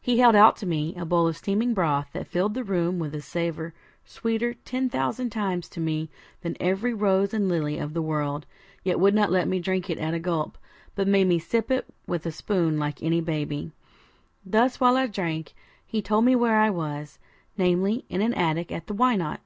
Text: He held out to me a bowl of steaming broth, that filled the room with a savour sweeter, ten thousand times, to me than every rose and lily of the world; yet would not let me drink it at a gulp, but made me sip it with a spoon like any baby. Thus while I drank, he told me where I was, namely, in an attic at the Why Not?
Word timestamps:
He 0.00 0.20
held 0.20 0.36
out 0.36 0.54
to 0.58 0.66
me 0.66 0.94
a 0.94 1.04
bowl 1.04 1.26
of 1.26 1.36
steaming 1.36 1.74
broth, 1.74 2.10
that 2.12 2.28
filled 2.28 2.54
the 2.54 2.62
room 2.62 3.00
with 3.00 3.12
a 3.12 3.20
savour 3.20 3.74
sweeter, 4.04 4.54
ten 4.54 4.88
thousand 4.88 5.30
times, 5.30 5.68
to 5.70 5.80
me 5.80 6.10
than 6.42 6.56
every 6.60 6.94
rose 6.94 7.34
and 7.34 7.48
lily 7.48 7.76
of 7.76 7.92
the 7.92 8.00
world; 8.00 8.46
yet 8.84 9.00
would 9.00 9.16
not 9.16 9.32
let 9.32 9.48
me 9.48 9.58
drink 9.58 9.90
it 9.90 9.98
at 9.98 10.14
a 10.14 10.20
gulp, 10.20 10.56
but 10.94 11.08
made 11.08 11.26
me 11.26 11.40
sip 11.40 11.72
it 11.72 11.86
with 12.06 12.24
a 12.24 12.30
spoon 12.30 12.78
like 12.78 13.02
any 13.02 13.20
baby. 13.20 13.72
Thus 14.46 14.78
while 14.78 14.96
I 14.96 15.08
drank, 15.08 15.54
he 15.84 16.02
told 16.02 16.24
me 16.24 16.36
where 16.36 16.60
I 16.60 16.70
was, 16.70 17.18
namely, 17.56 18.04
in 18.08 18.22
an 18.22 18.34
attic 18.34 18.70
at 18.70 18.86
the 18.86 18.94
Why 18.94 19.16
Not? 19.16 19.40